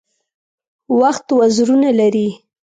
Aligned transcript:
وخت 0.99 1.27
وزرونه 1.39 1.89
لري. 1.99 2.27